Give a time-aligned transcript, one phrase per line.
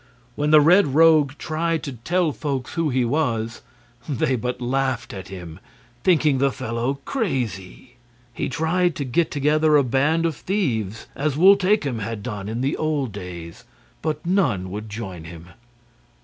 [0.35, 3.61] When the Red Rogue tried to tell folks who he was,
[4.09, 5.59] they but laughed at him,
[6.03, 7.97] thinking the fellow crazy.
[8.33, 12.61] He tried to get together a band of thieves, as Wul Takim had done in
[12.61, 13.63] the old days,
[14.01, 15.49] but none would join him.